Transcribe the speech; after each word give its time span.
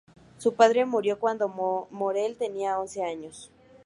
Su 0.39 0.55
padre 0.55 0.85
murió 0.85 1.19
cuando 1.19 1.47
Morel 1.47 2.35
tenía 2.35 2.79
once 2.79 3.03
años. 3.03 3.51